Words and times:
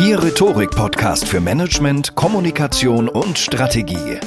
Ihr 0.00 0.22
Rhetorik-Podcast 0.22 1.26
für 1.26 1.40
Management, 1.40 2.14
Kommunikation 2.14 3.08
und 3.08 3.36
Strategie. 3.36 4.20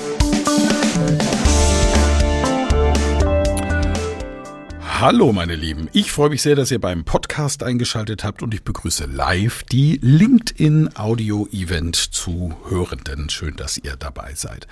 Hallo 5.01 5.33
meine 5.33 5.55
Lieben, 5.55 5.89
ich 5.93 6.11
freue 6.11 6.29
mich 6.29 6.43
sehr, 6.43 6.55
dass 6.55 6.69
ihr 6.69 6.79
beim 6.79 7.05
Podcast 7.05 7.63
eingeschaltet 7.63 8.23
habt 8.23 8.43
und 8.43 8.53
ich 8.53 8.61
begrüße 8.61 9.05
live 9.05 9.63
die 9.63 9.97
LinkedIn 9.99 10.95
Audio 10.95 11.47
Event 11.51 11.95
Zuhörenden. 11.95 13.27
Schön, 13.31 13.55
dass 13.55 13.79
ihr 13.79 13.95
dabei 13.95 14.35
seid. 14.35 14.67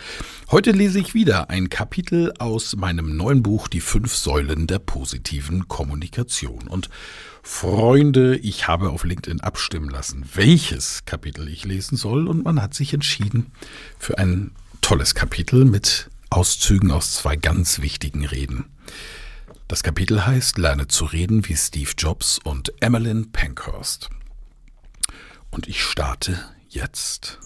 Heute 0.52 0.70
lese 0.70 1.00
ich 1.00 1.16
wieder 1.16 1.50
ein 1.50 1.70
Kapitel 1.70 2.32
aus 2.38 2.76
meinem 2.76 3.18
neuen 3.18 3.42
Buch 3.42 3.68
Die 3.68 3.82
fünf 3.82 4.14
Säulen 4.14 4.68
der 4.68 4.78
positiven 4.78 5.68
Kommunikation 5.68 6.68
und 6.68 6.92
Freunde, 7.42 8.38
ich 8.38 8.68
habe 8.68 8.92
auf 8.92 9.06
LinkedIn 9.06 9.42
abstimmen 9.42 9.90
lassen, 9.90 10.30
welches 10.36 11.06
Kapitel 11.06 11.48
ich 11.48 11.66
lesen 11.66 11.98
soll 11.98 12.28
und 12.28 12.46
man 12.46 12.62
hat 12.62 12.76
sich 12.76 12.94
entschieden 12.94 13.48
für 13.98 14.20
ein 14.20 14.52
tolles 14.82 15.16
Kapitel 15.16 15.66
mit 15.66 16.12
Auszügen 16.30 16.92
aus 16.92 17.16
zwei 17.16 17.36
ganz 17.36 17.82
wichtigen 17.82 18.28
Reden. 18.28 18.66
Das 19.70 19.84
Kapitel 19.84 20.26
heißt 20.26 20.58
Lerne 20.58 20.88
zu 20.88 21.06
reden 21.06 21.48
wie 21.48 21.56
Steve 21.56 21.92
Jobs 21.96 22.40
und 22.44 22.74
Emmeline 22.82 23.28
Pankhurst. 23.32 24.10
Und 25.52 25.68
ich 25.68 25.84
starte 25.84 26.40
jetzt. 26.70 27.38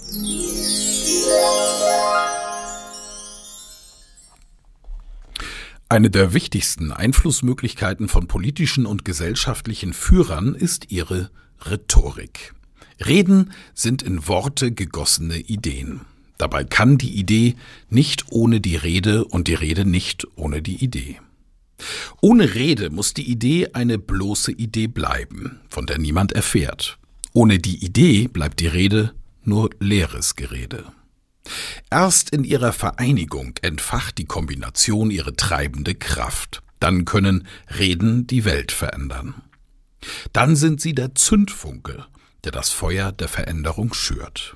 Eine 5.89 6.09
der 6.09 6.33
wichtigsten 6.33 6.93
Einflussmöglichkeiten 6.93 8.07
von 8.07 8.27
politischen 8.27 8.85
und 8.85 9.03
gesellschaftlichen 9.03 9.91
Führern 9.91 10.55
ist 10.55 10.91
ihre 10.91 11.29
Rhetorik. 11.65 12.53
Reden 13.05 13.51
sind 13.73 14.01
in 14.01 14.29
Worte 14.29 14.71
gegossene 14.71 15.39
Ideen. 15.39 16.05
Dabei 16.37 16.63
kann 16.63 16.97
die 16.97 17.19
Idee 17.19 17.57
nicht 17.89 18.31
ohne 18.31 18.61
die 18.61 18.77
Rede 18.77 19.25
und 19.25 19.49
die 19.49 19.55
Rede 19.55 19.83
nicht 19.83 20.25
ohne 20.37 20.61
die 20.61 20.81
Idee. 20.81 21.19
Ohne 22.21 22.53
Rede 22.55 22.89
muss 22.89 23.13
die 23.13 23.29
Idee 23.29 23.69
eine 23.73 23.97
bloße 23.97 24.51
Idee 24.51 24.87
bleiben, 24.87 25.59
von 25.69 25.85
der 25.85 25.97
niemand 25.97 26.31
erfährt. 26.31 26.97
Ohne 27.33 27.59
die 27.59 27.83
Idee 27.83 28.27
bleibt 28.27 28.59
die 28.59 28.67
Rede 28.67 29.13
nur 29.43 29.69
leeres 29.79 30.35
Gerede. 30.35 30.85
Erst 31.89 32.29
in 32.29 32.43
ihrer 32.43 32.73
Vereinigung 32.73 33.55
entfacht 33.61 34.17
die 34.17 34.25
Kombination 34.25 35.11
ihre 35.11 35.35
treibende 35.35 35.95
Kraft. 35.95 36.63
Dann 36.79 37.05
können 37.05 37.47
Reden 37.77 38.27
die 38.27 38.45
Welt 38.45 38.71
verändern. 38.71 39.35
Dann 40.31 40.55
sind 40.55 40.81
sie 40.81 40.93
der 40.93 41.15
Zündfunke, 41.15 42.05
der 42.43 42.51
das 42.51 42.69
Feuer 42.69 43.11
der 43.11 43.27
Veränderung 43.27 43.93
schürt. 43.93 44.55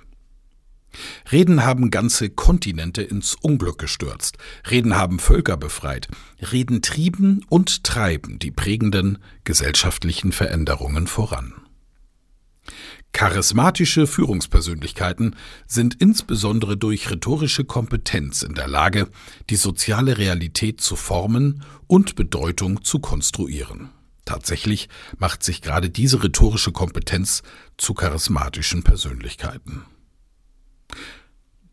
Reden 1.32 1.64
haben 1.64 1.92
ganze 1.92 2.30
Kontinente 2.30 3.02
ins 3.02 3.36
Unglück 3.36 3.78
gestürzt. 3.78 4.38
Reden 4.70 4.96
haben 4.96 5.20
Völker 5.20 5.58
befreit. 5.58 6.08
Reden 6.52 6.82
trieben 6.82 7.46
und 7.50 7.84
treiben 7.84 8.40
die 8.40 8.52
prägenden 8.52 9.20
gesellschaftlichen 9.44 10.32
Veränderungen 10.32 11.08
voran. 11.08 11.54
Charismatische 13.14 14.06
Führungspersönlichkeiten 14.06 15.36
sind 15.66 15.96
insbesondere 15.96 16.78
durch 16.78 17.10
rhetorische 17.10 17.64
Kompetenz 17.64 18.44
in 18.44 18.54
der 18.54 18.68
Lage, 18.68 19.08
die 19.50 19.56
soziale 19.56 20.18
Realität 20.18 20.82
zu 20.82 20.96
formen 20.96 21.64
und 21.88 22.16
Bedeutung 22.16 22.84
zu 22.84 23.00
konstruieren. 23.00 23.90
Tatsächlich 24.26 24.90
macht 25.18 25.42
sich 25.42 25.62
gerade 25.62 25.90
diese 25.90 26.22
rhetorische 26.22 26.72
Kompetenz 26.72 27.44
zu 27.78 27.94
charismatischen 27.94 28.84
Persönlichkeiten. 28.84 29.86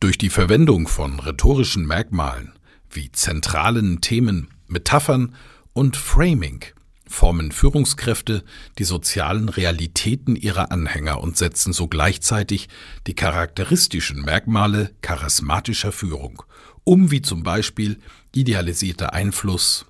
Durch 0.01 0.19
die 0.19 0.31
Verwendung 0.31 0.89
von 0.89 1.21
rhetorischen 1.21 1.87
Merkmalen 1.87 2.53
wie 2.91 3.11
zentralen 3.11 4.01
Themen, 4.01 4.49
Metaphern 4.67 5.35
und 5.73 5.97
Framing 5.97 6.65
formen 7.07 7.53
Führungskräfte 7.53 8.45
die 8.79 8.85
sozialen 8.85 9.49
Realitäten 9.49 10.37
ihrer 10.37 10.73
Anhänger 10.73 11.21
und 11.21 11.37
setzen 11.37 11.73
so 11.73 11.87
gleichzeitig 11.87 12.69
die 13.07 13.15
charakteristischen 13.15 14.23
Merkmale 14.23 14.91
charismatischer 15.01 15.93
Führung 15.93 16.43
um, 16.85 17.11
wie 17.11 17.23
zum 17.23 17.43
Beispiel 17.43 17.99
idealisierter 18.35 19.15
Einfluss, 19.15 19.87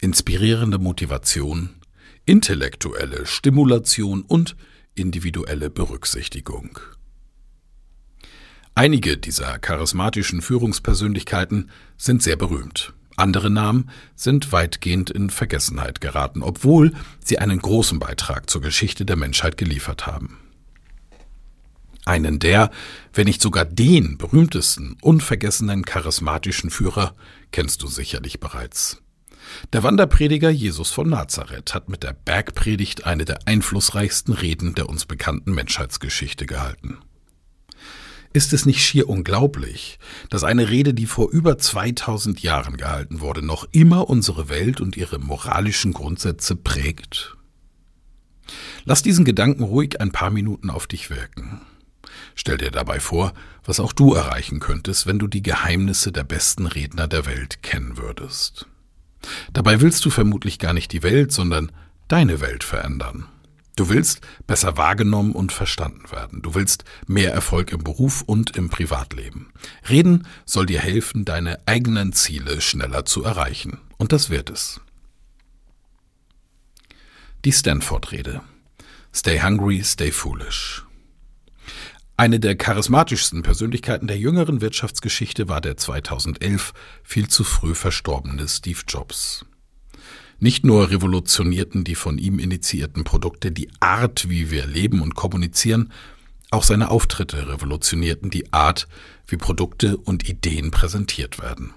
inspirierende 0.00 0.78
Motivation, 0.78 1.70
intellektuelle 2.24 3.26
Stimulation 3.26 4.22
und 4.22 4.56
individuelle 4.94 5.70
Berücksichtigung. 5.70 6.78
Einige 8.74 9.16
dieser 9.16 9.58
charismatischen 9.58 10.42
Führungspersönlichkeiten 10.42 11.70
sind 11.96 12.22
sehr 12.22 12.36
berühmt. 12.36 12.94
Andere 13.16 13.50
Namen 13.50 13.90
sind 14.14 14.52
weitgehend 14.52 15.10
in 15.10 15.28
Vergessenheit 15.28 16.00
geraten, 16.00 16.42
obwohl 16.42 16.94
sie 17.22 17.38
einen 17.38 17.58
großen 17.58 17.98
Beitrag 17.98 18.48
zur 18.48 18.62
Geschichte 18.62 19.04
der 19.04 19.16
Menschheit 19.16 19.58
geliefert 19.58 20.06
haben. 20.06 20.38
Einen 22.06 22.38
der, 22.38 22.70
wenn 23.12 23.26
nicht 23.26 23.42
sogar 23.42 23.66
den 23.66 24.16
berühmtesten, 24.16 24.96
unvergessenen 25.02 25.84
charismatischen 25.84 26.70
Führer 26.70 27.14
kennst 27.52 27.82
du 27.82 27.88
sicherlich 27.88 28.40
bereits. 28.40 29.02
Der 29.72 29.82
Wanderprediger 29.82 30.48
Jesus 30.48 30.90
von 30.90 31.10
Nazareth 31.10 31.74
hat 31.74 31.88
mit 31.88 32.02
der 32.02 32.12
Bergpredigt 32.12 33.04
eine 33.04 33.26
der 33.26 33.40
einflussreichsten 33.46 34.32
Reden 34.32 34.74
der 34.74 34.88
uns 34.88 35.04
bekannten 35.04 35.52
Menschheitsgeschichte 35.52 36.46
gehalten. 36.46 36.98
Ist 38.32 38.52
es 38.52 38.64
nicht 38.64 38.80
schier 38.80 39.08
unglaublich, 39.08 39.98
dass 40.28 40.44
eine 40.44 40.70
Rede, 40.70 40.94
die 40.94 41.06
vor 41.06 41.30
über 41.30 41.58
2000 41.58 42.40
Jahren 42.42 42.76
gehalten 42.76 43.20
wurde, 43.20 43.42
noch 43.44 43.66
immer 43.72 44.08
unsere 44.08 44.48
Welt 44.48 44.80
und 44.80 44.96
ihre 44.96 45.18
moralischen 45.18 45.92
Grundsätze 45.92 46.54
prägt? 46.54 47.36
Lass 48.84 49.02
diesen 49.02 49.24
Gedanken 49.24 49.64
ruhig 49.64 50.00
ein 50.00 50.12
paar 50.12 50.30
Minuten 50.30 50.70
auf 50.70 50.86
dich 50.86 51.10
wirken. 51.10 51.60
Stell 52.36 52.56
dir 52.56 52.70
dabei 52.70 53.00
vor, 53.00 53.34
was 53.64 53.80
auch 53.80 53.92
du 53.92 54.14
erreichen 54.14 54.60
könntest, 54.60 55.06
wenn 55.06 55.18
du 55.18 55.26
die 55.26 55.42
Geheimnisse 55.42 56.12
der 56.12 56.24
besten 56.24 56.66
Redner 56.66 57.08
der 57.08 57.26
Welt 57.26 57.62
kennen 57.64 57.96
würdest. 57.96 58.66
Dabei 59.52 59.80
willst 59.80 60.04
du 60.04 60.10
vermutlich 60.10 60.58
gar 60.58 60.72
nicht 60.72 60.92
die 60.92 61.02
Welt, 61.02 61.32
sondern 61.32 61.72
deine 62.06 62.40
Welt 62.40 62.64
verändern. 62.64 63.26
Du 63.76 63.88
willst 63.88 64.20
besser 64.46 64.76
wahrgenommen 64.76 65.32
und 65.32 65.52
verstanden 65.52 66.10
werden. 66.10 66.42
Du 66.42 66.54
willst 66.54 66.84
mehr 67.06 67.32
Erfolg 67.32 67.72
im 67.72 67.82
Beruf 67.82 68.22
und 68.22 68.56
im 68.56 68.68
Privatleben. 68.68 69.52
Reden 69.88 70.26
soll 70.44 70.66
dir 70.66 70.80
helfen, 70.80 71.24
deine 71.24 71.58
eigenen 71.66 72.12
Ziele 72.12 72.60
schneller 72.60 73.04
zu 73.04 73.24
erreichen. 73.24 73.78
Und 73.96 74.12
das 74.12 74.30
wird 74.30 74.50
es. 74.50 74.80
Die 77.44 77.52
Stanford-Rede. 77.52 78.42
Stay 79.14 79.40
hungry, 79.40 79.82
stay 79.82 80.12
foolish. 80.12 80.84
Eine 82.16 82.38
der 82.38 82.54
charismatischsten 82.54 83.42
Persönlichkeiten 83.42 84.06
der 84.06 84.18
jüngeren 84.18 84.60
Wirtschaftsgeschichte 84.60 85.48
war 85.48 85.62
der 85.62 85.78
2011 85.78 86.74
viel 87.02 87.28
zu 87.28 87.44
früh 87.44 87.74
verstorbene 87.74 88.46
Steve 88.46 88.80
Jobs. 88.86 89.46
Nicht 90.42 90.64
nur 90.64 90.90
revolutionierten 90.90 91.84
die 91.84 91.94
von 91.94 92.16
ihm 92.16 92.38
initiierten 92.38 93.04
Produkte 93.04 93.52
die 93.52 93.68
Art, 93.78 94.30
wie 94.30 94.50
wir 94.50 94.66
leben 94.66 95.02
und 95.02 95.14
kommunizieren, 95.14 95.92
auch 96.50 96.64
seine 96.64 96.90
Auftritte 96.90 97.48
revolutionierten 97.48 98.30
die 98.30 98.50
Art, 98.50 98.88
wie 99.26 99.36
Produkte 99.36 99.98
und 99.98 100.28
Ideen 100.28 100.70
präsentiert 100.70 101.40
werden. 101.40 101.74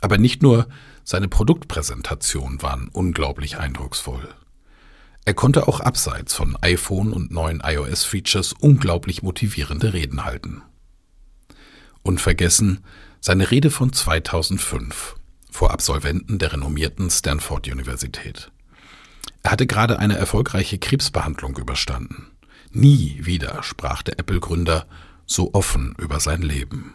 Aber 0.00 0.18
nicht 0.18 0.42
nur 0.42 0.66
seine 1.04 1.28
Produktpräsentationen 1.28 2.60
waren 2.62 2.88
unglaublich 2.88 3.58
eindrucksvoll. 3.58 4.28
Er 5.24 5.34
konnte 5.34 5.68
auch 5.68 5.78
abseits 5.78 6.34
von 6.34 6.56
iPhone 6.60 7.12
und 7.12 7.30
neuen 7.30 7.62
iOS-Features 7.64 8.54
unglaublich 8.58 9.22
motivierende 9.22 9.92
Reden 9.92 10.24
halten. 10.24 10.62
Unvergessen 12.02 12.80
seine 13.20 13.52
Rede 13.52 13.70
von 13.70 13.92
2005 13.92 15.14
vor 15.52 15.70
Absolventen 15.70 16.38
der 16.38 16.52
renommierten 16.54 17.10
Stanford-Universität. 17.10 18.50
Er 19.44 19.52
hatte 19.52 19.66
gerade 19.66 19.98
eine 19.98 20.16
erfolgreiche 20.16 20.78
Krebsbehandlung 20.78 21.56
überstanden. 21.56 22.32
Nie 22.72 23.20
wieder 23.20 23.62
sprach 23.62 24.02
der 24.02 24.18
Apple-Gründer 24.18 24.86
so 25.26 25.52
offen 25.52 25.94
über 25.98 26.18
sein 26.20 26.42
Leben. 26.42 26.94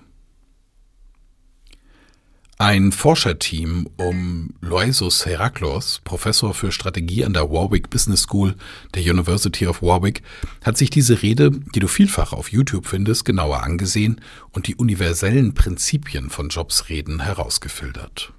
Ein 2.60 2.92
Forscherteam 2.92 3.88
um 3.98 4.56
Loisos 4.62 5.28
Heraklos, 5.28 6.02
Professor 6.04 6.56
für 6.56 6.72
Strategie 6.72 7.24
an 7.24 7.34
der 7.34 7.52
Warwick 7.52 7.92
Business 7.92 8.24
School 8.24 8.56
der 8.96 9.04
University 9.04 9.68
of 9.68 9.84
Warwick, 9.84 10.24
hat 10.66 10.76
sich 10.76 10.90
diese 10.90 11.22
Rede, 11.22 11.52
die 11.52 11.80
du 11.80 11.88
vielfach 11.88 12.34
auf 12.34 12.52
YouTube 12.52 12.88
findest, 12.88 13.26
genauer 13.26 13.62
angesehen 13.62 14.22
und 14.54 14.66
die 14.66 14.76
universellen 14.76 15.54
Prinzipien 15.54 16.32
von 16.32 16.50
Jobs 16.50 16.90
Reden 16.90 17.20
herausgefiltert. 17.20 18.34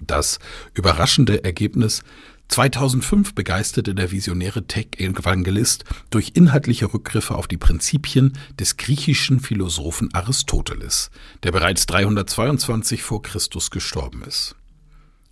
Das 0.00 0.38
überraschende 0.74 1.44
Ergebnis 1.44 2.02
2005 2.48 3.34
begeisterte 3.34 3.94
der 3.94 4.10
visionäre 4.10 4.66
Tech-Evangelist 4.66 5.84
durch 6.10 6.32
inhaltliche 6.34 6.92
Rückgriffe 6.92 7.34
auf 7.34 7.46
die 7.46 7.58
Prinzipien 7.58 8.38
des 8.58 8.78
griechischen 8.78 9.40
Philosophen 9.40 10.12
Aristoteles, 10.14 11.10
der 11.42 11.52
bereits 11.52 11.86
322 11.86 13.02
vor 13.02 13.22
Christus 13.22 13.70
gestorben 13.70 14.22
ist. 14.22 14.56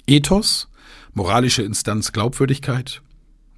Ethos, 0.07 0.69
moralische 1.15 1.63
Instanz 1.63 2.13
Glaubwürdigkeit, 2.13 3.03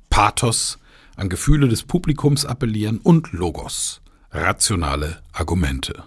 Pathos, 0.08 0.78
an 1.16 1.28
Gefühle 1.28 1.68
des 1.68 1.82
Publikums 1.82 2.46
appellieren 2.46 2.98
und 2.98 3.32
Logos, 3.32 4.00
rationale 4.30 5.20
Argumente. 5.32 6.04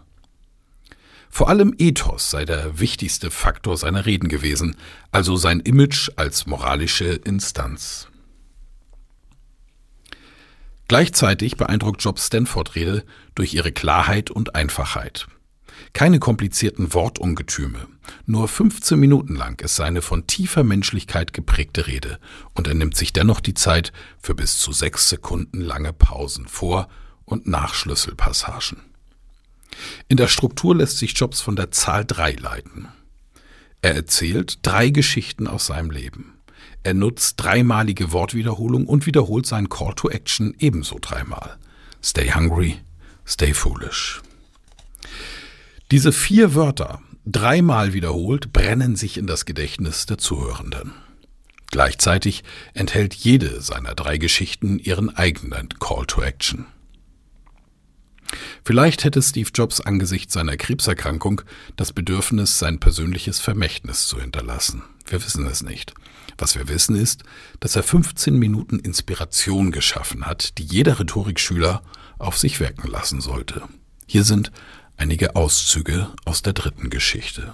Vor 1.31 1.47
allem 1.47 1.73
Ethos 1.77 2.29
sei 2.29 2.43
der 2.43 2.79
wichtigste 2.79 3.31
Faktor 3.31 3.77
seiner 3.77 4.05
Reden 4.05 4.27
gewesen, 4.27 4.75
also 5.11 5.37
sein 5.37 5.61
Image 5.61 6.11
als 6.17 6.45
moralische 6.45 7.05
Instanz. 7.05 8.09
Gleichzeitig 10.89 11.55
beeindruckt 11.55 12.03
Jobs 12.03 12.27
Stanford-Rede 12.27 13.05
durch 13.33 13.53
ihre 13.53 13.71
Klarheit 13.71 14.29
und 14.29 14.55
Einfachheit. 14.55 15.27
Keine 15.93 16.19
komplizierten 16.19 16.93
Wortungetüme. 16.93 17.87
Nur 18.25 18.49
15 18.49 18.99
Minuten 18.99 19.35
lang 19.35 19.61
ist 19.61 19.77
seine 19.77 20.01
von 20.01 20.27
tiefer 20.27 20.65
Menschlichkeit 20.65 21.31
geprägte 21.31 21.87
Rede 21.87 22.19
und 22.55 22.67
er 22.67 22.73
nimmt 22.73 22.97
sich 22.97 23.13
dennoch 23.13 23.39
die 23.39 23.53
Zeit 23.53 23.93
für 24.21 24.35
bis 24.35 24.59
zu 24.59 24.73
sechs 24.73 25.07
Sekunden 25.07 25.61
lange 25.61 25.93
Pausen 25.93 26.45
vor 26.49 26.89
und 27.23 27.47
nach 27.47 27.73
Schlüsselpassagen. 27.73 28.90
In 30.07 30.17
der 30.17 30.27
Struktur 30.27 30.75
lässt 30.75 30.97
sich 30.97 31.17
Jobs 31.17 31.41
von 31.41 31.55
der 31.55 31.71
Zahl 31.71 32.05
3 32.05 32.33
leiten. 32.33 32.87
Er 33.81 33.95
erzählt 33.95 34.59
drei 34.61 34.89
Geschichten 34.89 35.47
aus 35.47 35.67
seinem 35.67 35.89
Leben. 35.89 36.35
Er 36.83 36.93
nutzt 36.93 37.35
dreimalige 37.37 38.11
Wortwiederholung 38.11 38.85
und 38.85 39.05
wiederholt 39.05 39.45
seinen 39.45 39.69
Call 39.69 39.93
to 39.95 40.09
Action 40.09 40.55
ebenso 40.59 40.97
dreimal. 40.99 41.57
Stay 42.03 42.31
hungry, 42.31 42.77
stay 43.25 43.53
foolish. 43.53 44.21
Diese 45.91 46.11
vier 46.11 46.55
Wörter, 46.55 47.01
dreimal 47.25 47.93
wiederholt, 47.93 48.53
brennen 48.53 48.95
sich 48.95 49.17
in 49.17 49.27
das 49.27 49.45
Gedächtnis 49.45 50.05
der 50.05 50.17
Zuhörenden. 50.17 50.93
Gleichzeitig 51.69 52.43
enthält 52.73 53.13
jede 53.13 53.61
seiner 53.61 53.95
drei 53.95 54.17
Geschichten 54.17 54.79
ihren 54.79 55.15
eigenen 55.15 55.69
Call 55.79 56.05
to 56.05 56.21
Action. 56.21 56.65
Vielleicht 58.63 59.03
hätte 59.03 59.21
Steve 59.21 59.49
Jobs 59.53 59.81
angesichts 59.81 60.33
seiner 60.33 60.57
Krebserkrankung 60.57 61.41
das 61.75 61.93
Bedürfnis, 61.93 62.59
sein 62.59 62.79
persönliches 62.79 63.39
Vermächtnis 63.39 64.07
zu 64.07 64.19
hinterlassen. 64.19 64.83
Wir 65.05 65.23
wissen 65.23 65.45
es 65.47 65.63
nicht. 65.63 65.93
Was 66.37 66.55
wir 66.55 66.67
wissen 66.67 66.95
ist, 66.95 67.23
dass 67.59 67.75
er 67.75 67.83
15 67.83 68.35
Minuten 68.35 68.79
Inspiration 68.79 69.71
geschaffen 69.71 70.25
hat, 70.25 70.57
die 70.57 70.63
jeder 70.63 70.99
Rhetorikschüler 70.99 71.81
auf 72.17 72.37
sich 72.37 72.59
wirken 72.59 72.87
lassen 72.89 73.21
sollte. 73.21 73.63
Hier 74.07 74.23
sind 74.23 74.51
einige 74.97 75.35
Auszüge 75.35 76.07
aus 76.25 76.41
der 76.41 76.53
dritten 76.53 76.89
Geschichte. 76.89 77.53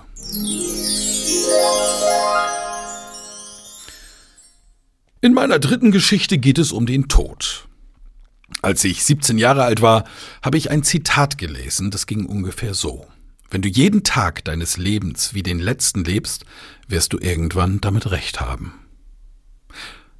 In 5.21 5.33
meiner 5.33 5.59
dritten 5.59 5.91
Geschichte 5.91 6.37
geht 6.37 6.59
es 6.59 6.71
um 6.71 6.85
den 6.85 7.07
Tod. 7.07 7.67
Als 8.61 8.83
ich 8.83 9.03
17 9.03 9.37
Jahre 9.37 9.63
alt 9.63 9.81
war, 9.81 10.05
habe 10.41 10.57
ich 10.57 10.71
ein 10.71 10.83
Zitat 10.83 11.37
gelesen, 11.37 11.91
das 11.91 12.07
ging 12.07 12.25
ungefähr 12.25 12.73
so. 12.73 13.07
Wenn 13.49 13.61
du 13.61 13.69
jeden 13.69 14.03
Tag 14.03 14.43
deines 14.43 14.77
Lebens 14.77 15.33
wie 15.33 15.43
den 15.43 15.59
letzten 15.59 16.03
lebst, 16.03 16.45
wirst 16.87 17.13
du 17.13 17.17
irgendwann 17.19 17.79
damit 17.81 18.11
recht 18.11 18.41
haben. 18.41 18.73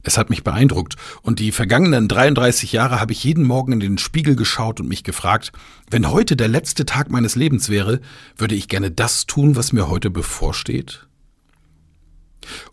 Es 0.03 0.18
hat 0.18 0.29
mich 0.29 0.45
beeindruckt, 0.45 0.95
und 1.21 1.39
die 1.39 1.51
vergangenen 1.51 2.07
33 2.07 2.71
Jahre 2.71 3.01
habe 3.01 3.12
ich 3.12 3.25
jeden 3.25 3.44
Morgen 3.44 3.74
in 3.74 3.81
den 3.81 3.97
Spiegel 3.97 4.38
geschaut 4.38 4.80
und 4.80 4.88
mich 4.88 5.03
gefragt, 5.03 5.51
wenn 5.89 6.09
heute 6.09 6.38
der 6.38 6.47
letzte 6.47 6.85
Tag 6.85 7.09
meines 7.09 7.35
Lebens 7.35 7.68
wäre, 7.68 8.00
würde 8.38 8.56
ich 8.56 8.69
gerne 8.69 8.89
das 8.89 9.25
tun, 9.25 9.57
was 9.57 9.73
mir 9.73 9.89
heute 9.89 10.09
bevorsteht? 10.09 11.07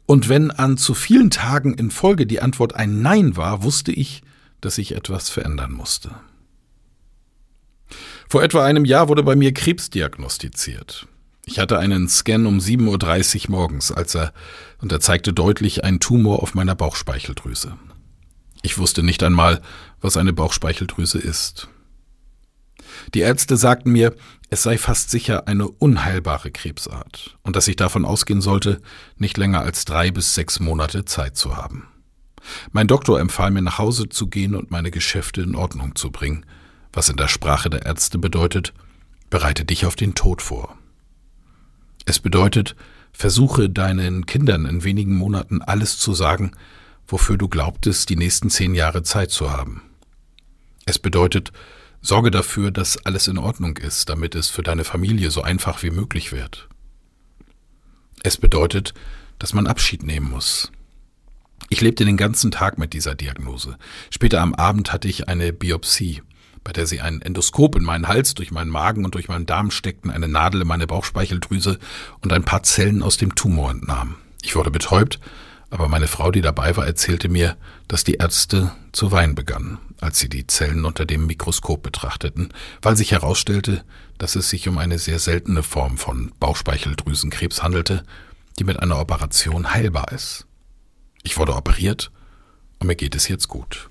Und 0.07 0.29
wenn 0.29 0.53
an 0.53 0.77
zu 0.77 0.95
vielen 0.95 1.31
Tagen 1.31 1.75
in 1.75 1.91
Folge 1.91 2.27
die 2.27 2.41
Antwort 2.41 2.77
ein 2.77 3.03
Nein 3.03 3.37
war, 3.37 3.65
wusste 3.65 3.91
ich, 3.91 4.23
dass 4.65 4.79
ich 4.79 4.95
etwas 4.95 5.31
verändern 5.31 5.73
musste. 5.73 6.11
Vor 8.29 8.43
etwa 8.43 8.65
einem 8.65 8.85
Jahr 8.85 9.09
wurde 9.09 9.23
bei 9.23 9.37
mir 9.37 9.53
Krebs 9.53 9.91
diagnostiziert. 9.91 11.07
Ich 11.47 11.59
hatte 11.59 11.79
einen 11.79 12.09
Scan 12.09 12.47
um 12.47 12.59
7.30 12.59 13.45
Uhr 13.45 13.51
morgens, 13.51 13.93
als 13.93 14.15
er, 14.15 14.33
und 14.81 14.91
er 14.91 15.01
zeigte 15.01 15.33
deutlich 15.33 15.85
einen 15.85 16.01
Tumor 16.01 16.43
auf 16.43 16.55
meiner 16.55 16.75
Bauchspeicheldrüse. 16.75 17.77
Ich 18.63 18.79
wusste 18.79 19.03
nicht 19.03 19.23
einmal, 19.23 19.61
was 20.01 20.17
eine 20.17 20.33
Bauchspeicheldrüse 20.33 21.19
ist. 21.19 21.69
Die 23.13 23.21
Ärzte 23.21 23.59
sagten 23.59 23.93
mir, 23.93 24.15
es 24.49 24.63
sei 24.63 24.79
fast 24.79 25.11
sicher 25.11 25.47
eine 25.47 25.69
unheilbare 25.69 26.51
Krebsart 26.51 27.37
und 27.43 27.57
dass 27.57 27.69
ich 27.69 27.77
davon 27.77 28.05
ausgehen 28.05 28.41
sollte, 28.41 28.81
nicht 29.17 29.37
länger 29.37 29.61
als 29.61 29.85
drei 29.85 30.11
bis 30.11 30.35
sechs 30.35 30.61
Monate 30.61 31.05
Zeit 31.05 31.37
zu 31.37 31.57
haben. 31.57 31.89
Mein 32.73 32.87
Doktor 32.87 33.21
empfahl 33.21 33.51
mir 33.51 33.63
nach 33.63 33.79
Hause 33.79 34.09
zu 34.09 34.29
gehen 34.29 34.55
und 34.55 34.71
meine 34.71 34.91
Geschäfte 34.91 35.43
in 35.43 35.55
Ordnung 35.55 35.95
zu 35.95 36.11
bringen, 36.11 36.45
was 36.93 37.09
in 37.09 37.17
der 37.17 37.29
Sprache 37.29 37.71
der 37.71 37.87
Ärzte 37.87 38.19
bedeutet, 38.19 38.73
bereite 39.31 39.65
dich 39.65 39.87
auf 39.87 39.97
den 39.97 40.15
Tod 40.15 40.43
vor. 40.43 40.77
Es 42.07 42.19
bedeutet, 42.19 42.77
versuche 43.13 43.71
deinen 43.71 44.27
Kindern 44.27 44.67
in 44.67 44.85
wenigen 44.85 45.17
Monaten 45.17 45.63
alles 45.63 45.99
zu 45.99 46.15
sagen, 46.15 46.53
wofür 47.07 47.37
du 47.37 47.49
glaubtest, 47.49 48.09
die 48.11 48.17
nächsten 48.17 48.51
zehn 48.51 48.75
Jahre 48.75 49.03
Zeit 49.03 49.31
zu 49.31 49.51
haben. 49.51 49.83
Es 50.85 50.99
bedeutet, 50.99 51.53
sorge 52.01 52.31
dafür, 52.31 52.71
dass 52.71 53.05
alles 53.07 53.29
in 53.29 53.39
Ordnung 53.39 53.77
ist, 53.79 54.09
damit 54.09 54.35
es 54.35 54.51
für 54.51 54.63
deine 54.63 54.85
Familie 54.85 55.31
so 55.31 55.43
einfach 55.43 55.83
wie 55.83 55.91
möglich 55.91 56.33
wird. 56.33 56.69
Es 58.23 58.37
bedeutet, 58.37 58.95
dass 59.39 59.55
man 59.55 59.67
Abschied 59.67 60.03
nehmen 60.03 60.31
muss, 60.31 60.71
ich 61.69 61.81
lebte 61.81 62.05
den 62.05 62.17
ganzen 62.17 62.51
Tag 62.51 62.79
mit 62.79 62.93
dieser 62.93 63.15
Diagnose. 63.15 63.77
Später 64.11 64.41
am 64.41 64.55
Abend 64.55 64.93
hatte 64.93 65.09
ich 65.09 65.29
eine 65.29 65.53
Biopsie, 65.53 66.23
bei 66.63 66.73
der 66.73 66.87
sie 66.87 67.01
ein 67.01 67.21
Endoskop 67.21 67.77
in 67.77 67.85
meinen 67.85 68.09
Hals, 68.09 68.35
durch 68.35 68.51
meinen 68.51 68.71
Magen 68.71 69.05
und 69.05 69.15
durch 69.15 69.29
meinen 69.29 69.47
Darm 69.47 69.71
steckten, 69.71 70.11
eine 70.11 70.29
Nadel 70.29 70.63
in 70.63 70.69
meine 70.69 70.87
Bauchspeicheldrüse 70.87 71.79
und 72.21 72.33
ein 72.33 72.45
paar 72.45 72.63
Zellen 72.63 73.03
aus 73.03 73.17
dem 73.17 73.35
Tumor 73.35 73.71
entnahmen. 73.71 74.17
Ich 74.43 74.57
wurde 74.57 74.71
betäubt, 74.71 75.21
aber 75.71 75.89
meine 75.89 76.07
Frau, 76.07 76.31
die 76.31 76.43
dabei 76.43 76.77
war, 76.77 76.87
erzählte 76.87 77.29
mir, 77.29 77.57
dass 77.89 78.05
die 78.05 78.15
Ärzte 78.15 78.71
zu 78.93 79.11
weinen 79.11 79.35
begannen, 79.35 79.79
als 80.01 80.19
sie 80.19 80.29
die 80.29 80.47
Zellen 80.47 80.85
unter 80.85 81.05
dem 81.07 81.27
Mikroskop 81.27 81.83
betrachteten, 81.83 82.53
weil 82.81 82.97
sich 82.97 83.13
herausstellte, 83.13 83.85
dass 84.17 84.37
es 84.37 84.49
sich 84.49 84.69
um 84.69 84.79
eine 84.79 84.99
sehr 84.99 85.19
seltene 85.19 85.63
Form 85.63 85.99
von 85.99 86.33
Bauchspeicheldrüsenkrebs 86.39 87.63
handelte, 87.63 88.05
die 88.59 88.65
mit 88.65 88.79
einer 88.79 89.01
Operation 89.01 89.75
heilbar 89.75 90.13
ist. 90.13 90.47
Ich 91.25 91.37
wurde 91.37 91.57
operiert 91.57 92.13
Und 92.79 92.87
mir 92.87 92.95
geht 92.95 93.17
es 93.17 93.27
jetzt 93.27 93.49
gut. 93.49 93.91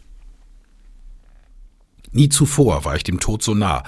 Nie 2.12 2.30
zuvor 2.30 2.86
war 2.86 2.96
ich 2.96 3.04
dem 3.04 3.20
Tod 3.20 3.44
so 3.44 3.56
nah, 3.56 3.84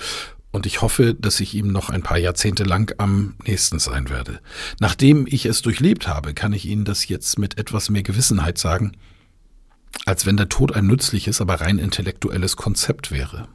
und 0.56 0.66
ich 0.66 0.82
hoffe, 0.82 1.14
dass 1.14 1.42
ich 1.42 1.54
ihm 1.54 1.68
noch 1.68 1.90
ein 1.90 2.02
paar 2.02 2.18
Jahrzehnte 2.18 2.64
lang 2.64 2.96
am 2.98 3.36
nächsten 3.46 3.78
sein 3.78 4.10
werde. 4.10 4.40
Nachdem 4.80 5.28
ich 5.28 5.46
es 5.46 5.62
durchlebt 5.62 6.08
habe, 6.08 6.34
kann 6.34 6.54
ich 6.54 6.66
Ihnen 6.66 6.86
das 6.86 7.10
jetzt 7.10 7.38
mit 7.38 7.58
etwas 7.58 7.90
mehr 7.90 8.04
Gewissenheit 8.04 8.58
sagen, 8.58 8.94
als 10.06 10.26
wenn 10.26 10.38
der 10.38 10.48
Tod 10.48 10.74
ein 10.74 10.88
nützliches, 10.88 11.42
aber 11.42 11.60
rein 11.60 11.78
intellektuelles 11.78 12.56
Konzept 12.56 13.12
wäre. 13.12 13.50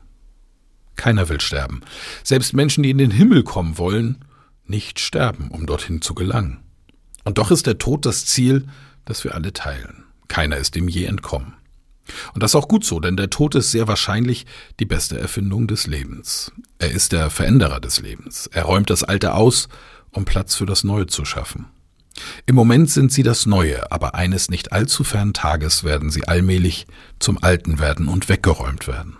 Keiner 0.94 1.30
will 1.30 1.40
sterben. 1.40 1.80
Selbst 2.22 2.52
Menschen, 2.52 2.82
die 2.82 2.90
in 2.90 2.98
den 2.98 3.10
Himmel 3.10 3.44
kommen 3.44 3.78
wollen, 3.78 4.22
nicht 4.66 5.00
sterben, 5.00 5.48
um 5.48 5.64
dorthin 5.64 6.02
zu 6.02 6.14
gelangen. 6.14 6.60
Und 7.24 7.38
doch 7.38 7.50
ist 7.50 7.66
der 7.66 7.78
Tod 7.78 8.04
das 8.04 8.26
Ziel, 8.26 8.66
das 9.10 9.24
wir 9.24 9.34
alle 9.34 9.52
teilen. 9.52 10.04
Keiner 10.28 10.56
ist 10.56 10.76
ihm 10.76 10.88
je 10.88 11.04
entkommen. 11.04 11.54
Und 12.32 12.42
das 12.42 12.52
ist 12.52 12.56
auch 12.56 12.68
gut 12.68 12.84
so, 12.84 13.00
denn 13.00 13.16
der 13.16 13.30
Tod 13.30 13.54
ist 13.54 13.70
sehr 13.70 13.88
wahrscheinlich 13.88 14.46
die 14.78 14.84
beste 14.84 15.18
Erfindung 15.18 15.66
des 15.66 15.86
Lebens. 15.86 16.52
Er 16.78 16.90
ist 16.90 17.12
der 17.12 17.30
Veränderer 17.30 17.80
des 17.80 18.00
Lebens. 18.00 18.48
Er 18.52 18.64
räumt 18.64 18.90
das 18.90 19.04
Alte 19.04 19.34
aus, 19.34 19.68
um 20.10 20.24
Platz 20.24 20.54
für 20.54 20.66
das 20.66 20.84
Neue 20.84 21.06
zu 21.06 21.24
schaffen. 21.24 21.66
Im 22.46 22.54
Moment 22.54 22.90
sind 22.90 23.12
sie 23.12 23.22
das 23.22 23.46
Neue, 23.46 23.90
aber 23.92 24.14
eines 24.14 24.50
nicht 24.50 24.72
allzu 24.72 25.04
fernen 25.04 25.32
Tages 25.32 25.84
werden 25.84 26.10
sie 26.10 26.26
allmählich 26.26 26.86
zum 27.18 27.42
Alten 27.42 27.78
werden 27.78 28.08
und 28.08 28.28
weggeräumt 28.28 28.88
werden. 28.88 29.16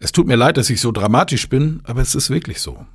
Es 0.00 0.12
tut 0.12 0.26
mir 0.26 0.36
leid, 0.36 0.56
dass 0.56 0.70
ich 0.70 0.80
so 0.80 0.92
dramatisch 0.92 1.48
bin, 1.48 1.80
aber 1.84 2.00
es 2.00 2.14
ist 2.14 2.30
wirklich 2.30 2.60
so. 2.60 2.86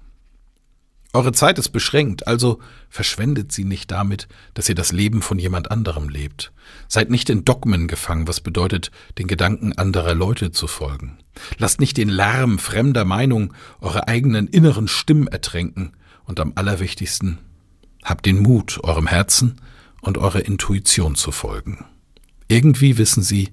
Eure 1.16 1.32
Zeit 1.32 1.60
ist 1.60 1.70
beschränkt, 1.70 2.26
also 2.26 2.60
verschwendet 2.90 3.52
sie 3.52 3.66
nicht 3.66 3.92
damit, 3.92 4.28
dass 4.56 4.68
ihr 4.68 4.74
das 4.74 4.92
Leben 4.92 5.22
von 5.22 5.38
jemand 5.38 5.70
anderem 5.70 6.10
lebt. 6.10 6.52
Seid 6.88 7.12
nicht 7.12 7.30
in 7.30 7.46
Dogmen 7.46 7.88
gefangen, 7.88 8.28
was 8.28 8.42
bedeutet, 8.42 8.90
den 9.20 9.28
Gedanken 9.28 9.74
anderer 9.74 10.16
Leute 10.16 10.52
zu 10.52 10.66
folgen. 10.66 11.20
Lasst 11.60 11.80
nicht 11.80 11.98
den 11.98 12.10
Lärm 12.10 12.58
fremder 12.58 13.06
Meinung 13.06 13.54
eure 13.80 14.08
eigenen 14.08 14.48
inneren 14.48 14.88
Stimmen 14.88 15.28
ertränken 15.28 15.94
und 16.26 16.40
am 16.40 16.54
allerwichtigsten, 16.56 17.38
habt 18.04 18.26
den 18.26 18.40
Mut, 18.40 18.80
eurem 18.82 19.06
Herzen 19.06 19.62
und 20.02 20.18
eurer 20.18 20.44
Intuition 20.44 21.14
zu 21.14 21.32
folgen. 21.32 21.86
Irgendwie 22.48 22.98
wissen 22.98 23.22
sie, 23.22 23.50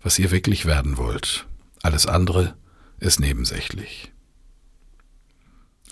was 0.00 0.20
ihr 0.20 0.30
wirklich 0.30 0.64
werden 0.64 0.96
wollt. 0.96 1.46
Alles 1.82 2.06
andere 2.06 2.54
ist 3.00 3.18
nebensächlich. 3.18 4.13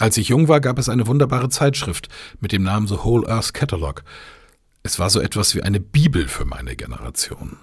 Als 0.03 0.17
ich 0.17 0.31
jung 0.31 0.49
war, 0.49 0.61
gab 0.61 0.81
es 0.81 0.89
eine 0.89 1.07
wunderbare 1.07 1.49
Zeitschrift 1.49 2.09
mit 2.41 2.51
dem 2.51 2.65
Namen 2.65 2.89
The 2.89 3.05
Whole 3.05 3.29
Earth 3.29 3.55
Catalog. 3.55 4.03
Es 4.83 4.99
war 4.99 5.09
so 5.11 5.21
etwas 5.21 5.55
wie 5.55 5.63
eine 5.63 5.79
Bibel 5.79 6.27
für 6.27 6.45
meine 6.45 6.75
Generation. 6.75 7.59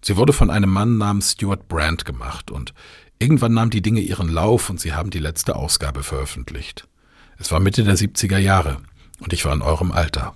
Sie 0.00 0.16
wurde 0.16 0.32
von 0.32 0.48
einem 0.48 0.70
Mann 0.70 0.96
namens 0.96 1.32
Stuart 1.32 1.68
Brand 1.68 2.06
gemacht 2.06 2.50
und 2.50 2.72
irgendwann 3.18 3.52
nahm 3.52 3.68
die 3.68 3.82
Dinge 3.82 4.00
ihren 4.00 4.30
Lauf 4.30 4.70
und 4.70 4.80
sie 4.80 4.94
haben 4.94 5.10
die 5.10 5.18
letzte 5.18 5.56
Ausgabe 5.56 6.02
veröffentlicht. 6.02 6.88
Es 7.36 7.52
war 7.52 7.60
Mitte 7.60 7.84
der 7.84 7.98
70er 7.98 8.38
Jahre 8.38 8.78
und 9.20 9.34
ich 9.34 9.44
war 9.44 9.52
in 9.52 9.60
eurem 9.60 9.92
Alter. 9.92 10.34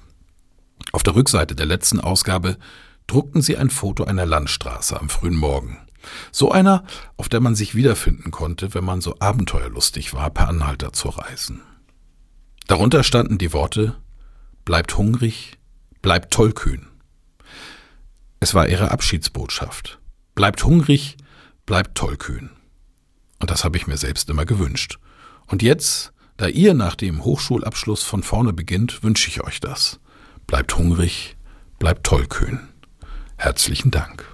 Auf 0.93 1.03
der 1.03 1.15
Rückseite 1.15 1.55
der 1.55 1.65
letzten 1.65 2.01
Ausgabe 2.01 2.59
druckten 3.07 3.41
sie 3.41 3.57
ein 3.57 3.71
Foto 3.71 4.05
einer 4.05 4.27
Landstraße 4.27 5.01
am 5.01 5.09
frühen 5.09 5.37
Morgen. 5.37 5.79
So 6.31 6.51
einer, 6.51 6.85
auf 7.17 7.29
der 7.29 7.41
man 7.41 7.55
sich 7.55 7.75
wiederfinden 7.75 8.31
konnte, 8.31 8.75
wenn 8.75 8.85
man 8.85 9.01
so 9.01 9.17
abenteuerlustig 9.19 10.15
war, 10.15 10.31
per 10.31 10.49
Anhalter 10.49 10.93
zu 10.93 11.09
reisen. 11.09 11.63
Darunter 12.67 13.03
standen 13.03 13.39
die 13.39 13.53
Worte 13.53 13.97
Bleibt 14.65 14.97
hungrig, 14.97 15.59
bleibt 16.03 16.33
tollkühn. 16.33 16.87
Es 18.39 18.55
war 18.55 18.69
ihre 18.69 18.93
Abschiedsbotschaft. 18.93 19.99
Bleibt 20.37 20.63
hungrig, 20.63 21.17
bleibt 21.67 21.97
tollkühn. 21.97 22.51
Und 23.41 23.51
das 23.51 23.65
habe 23.65 23.77
ich 23.77 23.89
mir 23.89 23.97
selbst 23.97 24.31
immer 24.31 24.45
gewünscht. 24.45 25.01
Und 25.47 25.63
jetzt, 25.63 26.13
da 26.37 26.47
ihr 26.47 26.75
nach 26.75 26.95
dem 26.95 27.25
Hochschulabschluss 27.25 28.05
von 28.05 28.23
vorne 28.23 28.53
beginnt, 28.53 29.03
wünsche 29.03 29.29
ich 29.29 29.43
euch 29.43 29.59
das. 29.59 29.99
Bleibt 30.47 30.77
hungrig, 30.77 31.37
bleibt 31.81 32.05
tollkühn. 32.07 32.61
Herzlichen 33.37 33.91
Dank. 33.91 34.32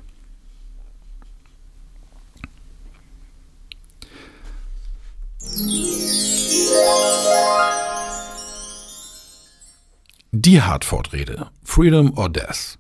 Die 10.31 10.63
Hartford-Rede 10.63 11.51
Freedom 11.65 12.17
or 12.17 12.29
Death. 12.29 12.79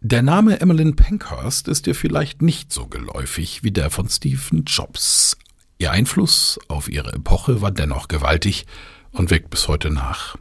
Der 0.00 0.22
Name 0.22 0.60
Emmeline 0.60 0.94
Pankhurst 0.94 1.68
ist 1.68 1.84
dir 1.84 1.94
vielleicht 1.94 2.40
nicht 2.40 2.72
so 2.72 2.86
geläufig 2.86 3.62
wie 3.62 3.72
der 3.72 3.90
von 3.90 4.08
Stephen 4.08 4.64
Jobs. 4.64 5.36
Ihr 5.76 5.90
Einfluss 5.90 6.58
auf 6.68 6.88
ihre 6.88 7.12
Epoche 7.12 7.60
war 7.60 7.72
dennoch 7.72 8.08
gewaltig 8.08 8.64
und 9.12 9.30
wirkt 9.30 9.50
bis 9.50 9.68
heute 9.68 9.90
nach. 9.90 10.38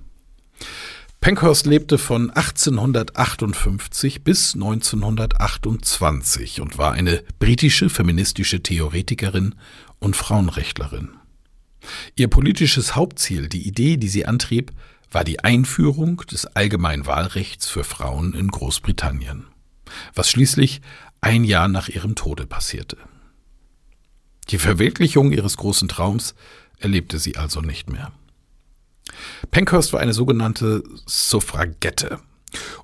Pankhurst 1.23 1.65
lebte 1.65 1.97
von 1.97 2.31
1858 2.31 4.25
bis 4.25 4.55
1928 4.55 6.59
und 6.59 6.77
war 6.77 6.91
eine 6.91 7.23
britische 7.39 7.89
feministische 7.89 8.61
Theoretikerin 8.61 9.55
und 10.03 10.15
Frauenrechtlerin. 10.15 11.09
Ihr 12.15 12.27
politisches 12.27 12.95
Hauptziel, 12.95 13.49
die 13.49 13.67
Idee, 13.67 13.97
die 13.97 14.07
sie 14.07 14.25
antrieb, 14.25 14.71
war 15.11 15.23
die 15.23 15.39
Einführung 15.39 16.17
des 16.29 16.45
allgemeinen 16.45 17.05
Wahlrechts 17.05 17.69
für 17.69 17.83
Frauen 17.83 18.33
in 18.33 18.49
Großbritannien, 18.49 19.45
was 20.13 20.29
schließlich 20.29 20.81
ein 21.21 21.43
Jahr 21.43 21.67
nach 21.67 21.87
ihrem 21.87 22.15
Tode 22.15 22.45
passierte. 22.45 22.97
Die 24.49 24.57
Verwirklichung 24.57 25.31
ihres 25.31 25.57
großen 25.57 25.87
Traums 25.87 26.35
erlebte 26.79 27.19
sie 27.19 27.37
also 27.37 27.61
nicht 27.61 27.89
mehr. 27.89 28.11
Pankhurst 29.51 29.93
war 29.93 29.99
eine 29.99 30.13
sogenannte 30.13 30.83
Suffragette. 31.05 32.19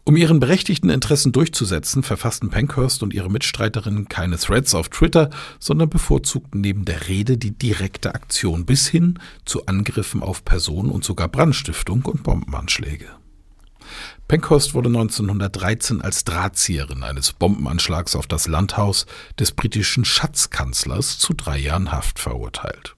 Um 0.03 0.15
ihren 0.15 0.39
berechtigten 0.39 0.89
Interessen 0.89 1.31
durchzusetzen, 1.31 2.03
verfassten 2.03 2.49
Pankhurst 2.49 3.03
und 3.03 3.13
ihre 3.13 3.29
Mitstreiterinnen 3.29 4.09
keine 4.09 4.37
Threads 4.37 4.73
auf 4.75 4.89
Twitter, 4.89 5.29
sondern 5.59 5.89
bevorzugten 5.89 6.61
neben 6.61 6.85
der 6.85 7.07
Rede 7.07 7.37
die 7.37 7.51
direkte 7.51 8.15
Aktion 8.15 8.65
bis 8.65 8.87
hin 8.87 9.19
zu 9.45 9.65
Angriffen 9.67 10.23
auf 10.23 10.43
Personen 10.43 10.89
und 10.89 11.03
sogar 11.03 11.27
Brandstiftung 11.27 12.05
und 12.05 12.23
Bombenanschläge. 12.23 13.07
Pankhurst 14.27 14.75
wurde 14.75 14.89
1913 14.89 16.01
als 16.01 16.23
Drahtzieherin 16.23 17.03
eines 17.03 17.33
Bombenanschlags 17.33 18.15
auf 18.15 18.27
das 18.27 18.47
Landhaus 18.47 19.07
des 19.39 19.51
britischen 19.51 20.05
Schatzkanzlers 20.05 21.17
zu 21.17 21.33
drei 21.33 21.57
Jahren 21.57 21.91
Haft 21.91 22.19
verurteilt. 22.19 22.95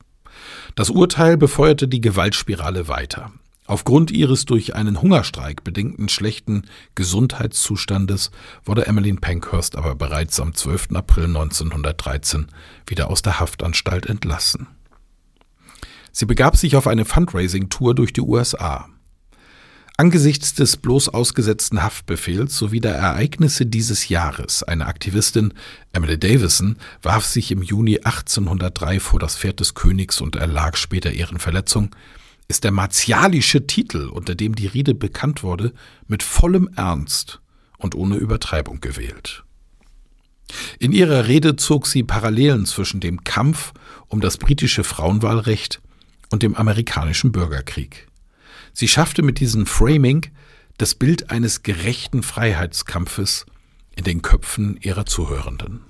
Das 0.75 0.89
Urteil 0.89 1.37
befeuerte 1.37 1.87
die 1.87 2.01
Gewaltspirale 2.01 2.87
weiter. 2.87 3.31
Aufgrund 3.71 4.11
ihres 4.11 4.43
durch 4.43 4.75
einen 4.75 5.01
Hungerstreik 5.01 5.63
bedingten 5.63 6.09
schlechten 6.09 6.63
Gesundheitszustandes 6.93 8.29
wurde 8.65 8.85
Emmeline 8.85 9.21
Pankhurst 9.21 9.77
aber 9.77 9.95
bereits 9.95 10.41
am 10.41 10.53
12. 10.53 10.89
April 10.93 11.27
1913 11.27 12.47
wieder 12.85 13.09
aus 13.09 13.21
der 13.21 13.39
Haftanstalt 13.39 14.07
entlassen. 14.07 14.67
Sie 16.11 16.25
begab 16.25 16.57
sich 16.57 16.75
auf 16.75 16.85
eine 16.85 17.05
Fundraising-Tour 17.05 17.95
durch 17.95 18.11
die 18.11 18.19
USA. 18.19 18.89
Angesichts 19.95 20.53
des 20.53 20.75
bloß 20.75 21.07
ausgesetzten 21.07 21.81
Haftbefehls 21.81 22.57
sowie 22.57 22.81
der 22.81 22.95
Ereignisse 22.95 23.65
dieses 23.65 24.09
Jahres, 24.09 24.63
eine 24.63 24.85
Aktivistin, 24.85 25.53
Emily 25.93 26.19
Davison, 26.19 26.75
warf 27.01 27.23
sich 27.23 27.51
im 27.51 27.63
Juni 27.63 27.99
1803 27.99 28.99
vor 28.99 29.21
das 29.21 29.37
Pferd 29.37 29.61
des 29.61 29.75
Königs 29.75 30.19
und 30.19 30.35
erlag 30.35 30.75
später 30.75 31.13
ihren 31.13 31.39
Verletzungen, 31.39 31.91
ist 32.51 32.65
der 32.65 32.71
martialische 32.71 33.65
Titel, 33.65 34.09
unter 34.09 34.35
dem 34.35 34.55
die 34.55 34.67
Rede 34.67 34.93
bekannt 34.93 35.41
wurde, 35.41 35.73
mit 36.07 36.21
vollem 36.21 36.69
Ernst 36.75 37.39
und 37.77 37.95
ohne 37.95 38.17
Übertreibung 38.17 38.81
gewählt. 38.81 39.45
In 40.77 40.91
ihrer 40.91 41.27
Rede 41.27 41.55
zog 41.55 41.87
sie 41.87 42.03
Parallelen 42.03 42.65
zwischen 42.65 42.99
dem 42.99 43.23
Kampf 43.23 43.71
um 44.09 44.19
das 44.19 44.37
britische 44.37 44.83
Frauenwahlrecht 44.83 45.81
und 46.29 46.43
dem 46.43 46.55
amerikanischen 46.55 47.31
Bürgerkrieg. 47.31 48.07
Sie 48.73 48.89
schaffte 48.89 49.21
mit 49.21 49.39
diesem 49.39 49.65
Framing 49.65 50.25
das 50.77 50.93
Bild 50.93 51.31
eines 51.31 51.63
gerechten 51.63 52.21
Freiheitskampfes 52.21 53.45
in 53.95 54.03
den 54.03 54.21
Köpfen 54.21 54.77
ihrer 54.81 55.05
Zuhörenden. 55.05 55.85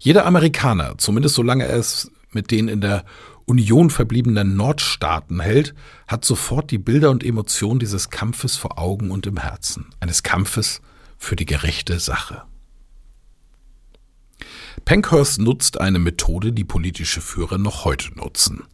Jeder 0.00 0.26
Amerikaner, 0.26 0.98
zumindest 0.98 1.36
solange 1.36 1.66
er 1.66 1.76
es 1.76 2.10
mit 2.32 2.50
den 2.50 2.66
in 2.66 2.80
der 2.80 3.04
Union 3.48 3.90
verbliebenen 3.90 4.56
Nordstaaten 4.56 5.40
hält, 5.40 5.74
hat 6.06 6.24
sofort 6.24 6.70
die 6.70 6.78
Bilder 6.78 7.10
und 7.10 7.24
Emotionen 7.24 7.80
dieses 7.80 8.10
Kampfes 8.10 8.56
vor 8.56 8.78
Augen 8.78 9.10
und 9.10 9.26
im 9.26 9.38
Herzen, 9.38 9.86
eines 10.00 10.22
Kampfes 10.22 10.80
für 11.16 11.34
die 11.34 11.46
gerechte 11.46 11.98
Sache. 11.98 12.42
Pankhurst 14.84 15.40
nutzt 15.40 15.80
eine 15.80 15.98
Methode, 15.98 16.52
die 16.52 16.64
politische 16.64 17.20
Führer 17.20 17.58
noch 17.58 17.84
heute 17.84 18.14
nutzen. 18.16 18.64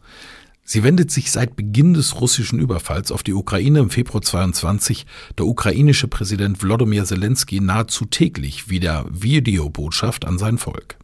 Sie 0.67 0.83
wendet 0.83 1.11
sich 1.11 1.31
seit 1.31 1.55
Beginn 1.55 1.93
des 1.93 2.19
russischen 2.19 2.59
Überfalls 2.59 3.11
auf 3.11 3.21
die 3.21 3.33
Ukraine 3.33 3.79
im 3.79 3.91
Februar 3.91 4.23
22 4.23 5.05
der 5.37 5.45
ukrainische 5.45 6.07
Präsident 6.07 6.61
Wlodomir 6.63 7.05
Zelensky 7.05 7.59
nahezu 7.59 8.05
täglich 8.05 8.67
wieder 8.67 9.05
Videobotschaft 9.09 10.25
an 10.25 10.39
sein 10.39 10.57
Volk, 10.57 10.97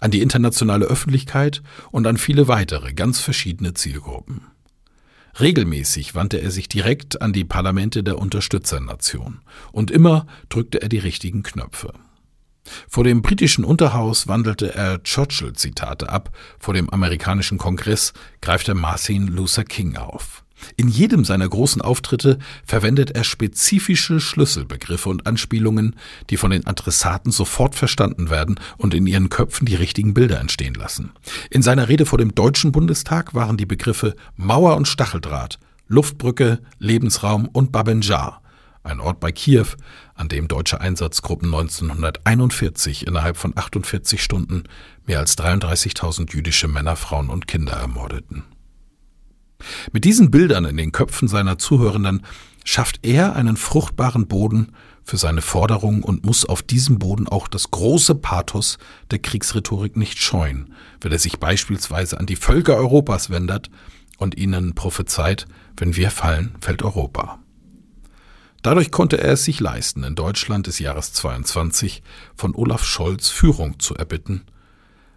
an 0.00 0.10
die 0.10 0.22
internationale 0.22 0.86
Öffentlichkeit 0.86 1.62
und 1.90 2.06
an 2.06 2.16
viele 2.16 2.48
weitere 2.48 2.92
ganz 2.92 3.20
verschiedene 3.20 3.74
Zielgruppen. 3.74 4.42
Regelmäßig 5.38 6.14
wandte 6.14 6.38
er 6.38 6.50
sich 6.50 6.68
direkt 6.68 7.20
an 7.20 7.32
die 7.32 7.44
Parlamente 7.44 8.02
der 8.02 8.18
Unterstützernation 8.18 9.40
und 9.72 9.90
immer 9.90 10.26
drückte 10.48 10.80
er 10.80 10.88
die 10.88 10.98
richtigen 10.98 11.42
Knöpfe. 11.42 11.92
Vor 12.88 13.04
dem 13.04 13.22
britischen 13.22 13.64
Unterhaus 13.64 14.26
wandelte 14.28 14.74
er 14.74 15.02
Churchill-Zitate 15.02 16.08
ab, 16.08 16.34
vor 16.58 16.74
dem 16.74 16.90
amerikanischen 16.90 17.58
Kongress 17.58 18.12
greift 18.40 18.68
er 18.68 18.74
Martin 18.74 19.26
Luther 19.26 19.64
King 19.64 19.96
auf. 19.96 20.45
In 20.76 20.88
jedem 20.88 21.24
seiner 21.24 21.48
großen 21.48 21.82
Auftritte 21.82 22.38
verwendet 22.64 23.10
er 23.10 23.24
spezifische 23.24 24.20
Schlüsselbegriffe 24.20 25.08
und 25.08 25.26
Anspielungen, 25.26 25.96
die 26.30 26.36
von 26.36 26.50
den 26.50 26.66
Adressaten 26.66 27.32
sofort 27.32 27.74
verstanden 27.74 28.30
werden 28.30 28.58
und 28.76 28.94
in 28.94 29.06
ihren 29.06 29.28
Köpfen 29.28 29.66
die 29.66 29.74
richtigen 29.74 30.14
Bilder 30.14 30.40
entstehen 30.40 30.74
lassen. 30.74 31.12
In 31.50 31.62
seiner 31.62 31.88
Rede 31.88 32.06
vor 32.06 32.18
dem 32.18 32.34
Deutschen 32.34 32.72
Bundestag 32.72 33.34
waren 33.34 33.56
die 33.56 33.66
Begriffe 33.66 34.14
Mauer 34.36 34.76
und 34.76 34.88
Stacheldraht, 34.88 35.58
Luftbrücke, 35.88 36.60
Lebensraum 36.78 37.46
und 37.46 37.70
Babenjar, 37.72 38.42
ein 38.82 39.00
Ort 39.00 39.20
bei 39.20 39.32
Kiew, 39.32 39.66
an 40.14 40.28
dem 40.28 40.48
deutsche 40.48 40.80
Einsatzgruppen 40.80 41.52
1941 41.52 43.06
innerhalb 43.06 43.36
von 43.36 43.52
48 43.56 44.22
Stunden 44.22 44.64
mehr 45.06 45.18
als 45.18 45.36
33.000 45.36 46.32
jüdische 46.32 46.68
Männer, 46.68 46.96
Frauen 46.96 47.28
und 47.28 47.48
Kinder 47.48 47.74
ermordeten. 47.74 48.44
Mit 49.92 50.04
diesen 50.04 50.30
Bildern 50.30 50.64
in 50.64 50.76
den 50.76 50.92
Köpfen 50.92 51.28
seiner 51.28 51.58
Zuhörenden 51.58 52.22
schafft 52.64 53.06
er 53.06 53.36
einen 53.36 53.56
fruchtbaren 53.56 54.26
Boden 54.26 54.72
für 55.04 55.16
seine 55.16 55.40
Forderungen 55.40 56.02
und 56.02 56.26
muss 56.26 56.44
auf 56.44 56.62
diesem 56.62 56.98
Boden 56.98 57.28
auch 57.28 57.46
das 57.46 57.70
große 57.70 58.16
Pathos 58.16 58.78
der 59.10 59.20
Kriegsrhetorik 59.20 59.96
nicht 59.96 60.18
scheuen, 60.18 60.74
wenn 61.00 61.12
er 61.12 61.18
sich 61.18 61.38
beispielsweise 61.38 62.18
an 62.18 62.26
die 62.26 62.36
Völker 62.36 62.76
Europas 62.76 63.30
wendet 63.30 63.70
und 64.18 64.36
ihnen 64.36 64.74
prophezeit, 64.74 65.46
wenn 65.76 65.94
wir 65.94 66.10
fallen, 66.10 66.56
fällt 66.60 66.82
Europa. 66.82 67.38
Dadurch 68.62 68.90
konnte 68.90 69.18
er 69.18 69.34
es 69.34 69.44
sich 69.44 69.60
leisten, 69.60 70.02
in 70.02 70.16
Deutschland 70.16 70.66
des 70.66 70.80
Jahres 70.80 71.12
22 71.12 72.02
von 72.34 72.52
Olaf 72.56 72.84
Scholz 72.84 73.28
Führung 73.28 73.78
zu 73.78 73.94
erbitten, 73.94 74.42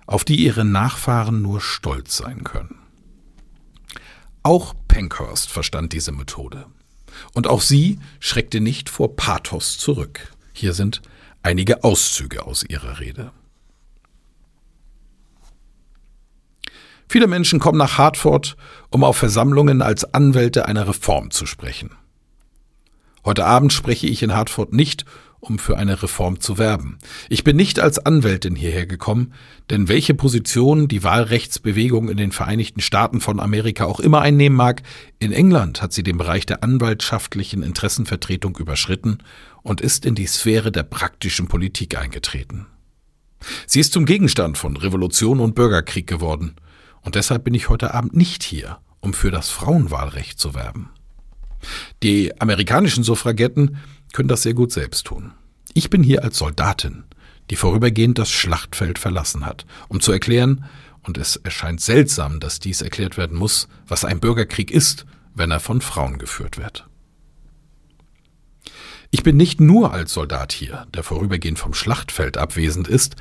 auf 0.05 0.23
die 0.23 0.35
ihre 0.35 0.65
Nachfahren 0.65 1.41
nur 1.41 1.61
stolz 1.61 2.17
sein 2.17 2.43
können. 2.43 2.75
Auch 4.43 4.73
Pankhurst 4.87 5.51
verstand 5.51 5.93
diese 5.93 6.11
Methode. 6.11 6.65
Und 7.33 7.47
auch 7.47 7.61
sie 7.61 7.99
schreckte 8.19 8.61
nicht 8.61 8.89
vor 8.89 9.15
Pathos 9.15 9.77
zurück. 9.77 10.31
Hier 10.53 10.73
sind 10.73 11.01
einige 11.43 11.83
Auszüge 11.83 12.45
aus 12.45 12.63
ihrer 12.63 12.99
Rede. 12.99 13.31
Viele 17.07 17.27
Menschen 17.27 17.59
kommen 17.59 17.79
nach 17.79 17.97
Hartford, 17.97 18.55
um 18.91 19.03
auf 19.03 19.17
Versammlungen 19.17 19.81
als 19.81 20.13
Anwälte 20.13 20.67
einer 20.67 20.87
Reform 20.87 21.31
zu 21.31 21.47
sprechen. 21.47 21.91
Heute 23.25 23.45
Abend 23.45 23.73
spreche 23.73 24.07
ich 24.07 24.21
in 24.21 24.35
Hartford 24.35 24.73
nicht, 24.73 25.05
um 25.39 25.59
für 25.59 25.77
eine 25.77 26.01
Reform 26.01 26.39
zu 26.39 26.57
werben. 26.57 26.97
Ich 27.29 27.43
bin 27.43 27.55
nicht 27.55 27.79
als 27.79 27.99
Anwältin 27.99 28.55
hierher 28.55 28.85
gekommen, 28.85 29.33
denn 29.69 29.87
welche 29.87 30.13
Position 30.13 30.87
die 30.87 31.03
Wahlrechtsbewegung 31.03 32.09
in 32.09 32.17
den 32.17 32.31
Vereinigten 32.31 32.81
Staaten 32.81 33.21
von 33.21 33.39
Amerika 33.39 33.85
auch 33.85 33.99
immer 33.99 34.21
einnehmen 34.21 34.57
mag, 34.57 34.83
in 35.19 35.31
England 35.31 35.81
hat 35.81 35.93
sie 35.93 36.03
den 36.03 36.17
Bereich 36.17 36.45
der 36.45 36.63
anwaltschaftlichen 36.63 37.63
Interessenvertretung 37.63 38.57
überschritten 38.57 39.19
und 39.63 39.81
ist 39.81 40.05
in 40.05 40.15
die 40.15 40.27
Sphäre 40.27 40.71
der 40.71 40.83
praktischen 40.83 41.47
Politik 41.47 41.97
eingetreten. 41.97 42.67
Sie 43.65 43.79
ist 43.79 43.93
zum 43.93 44.05
Gegenstand 44.05 44.57
von 44.57 44.75
Revolution 44.75 45.39
und 45.39 45.55
Bürgerkrieg 45.55 46.07
geworden, 46.07 46.55
und 47.01 47.15
deshalb 47.15 47.45
bin 47.45 47.53
ich 47.53 47.69
heute 47.69 47.93
Abend 47.93 48.13
nicht 48.13 48.43
hier, 48.43 48.79
um 48.99 49.13
für 49.13 49.31
das 49.31 49.49
Frauenwahlrecht 49.49 50.37
zu 50.37 50.53
werben. 50.53 50.89
Die 52.03 52.39
amerikanischen 52.41 53.03
Suffragetten 53.03 53.77
können 54.13 54.29
das 54.29 54.43
sehr 54.43 54.53
gut 54.53 54.71
selbst 54.71 55.05
tun. 55.07 55.33
Ich 55.73 55.89
bin 55.89 56.03
hier 56.03 56.23
als 56.23 56.37
Soldatin, 56.37 57.03
die 57.49 57.55
vorübergehend 57.55 58.17
das 58.17 58.29
Schlachtfeld 58.29 58.99
verlassen 58.99 59.45
hat, 59.45 59.65
um 59.87 59.99
zu 60.01 60.11
erklären, 60.11 60.65
und 61.01 61.17
es 61.17 61.37
erscheint 61.37 61.81
seltsam, 61.81 62.39
dass 62.39 62.59
dies 62.59 62.81
erklärt 62.81 63.17
werden 63.17 63.37
muss, 63.37 63.67
was 63.87 64.05
ein 64.05 64.19
Bürgerkrieg 64.19 64.69
ist, 64.69 65.05
wenn 65.33 65.49
er 65.49 65.59
von 65.59 65.81
Frauen 65.81 66.17
geführt 66.17 66.57
wird. 66.57 66.87
Ich 69.11 69.23
bin 69.23 69.37
nicht 69.37 69.59
nur 69.59 69.91
als 69.91 70.13
Soldat 70.13 70.51
hier, 70.51 70.85
der 70.93 71.03
vorübergehend 71.03 71.57
vom 71.57 71.73
Schlachtfeld 71.73 72.37
abwesend 72.37 72.87
ist, 72.87 73.15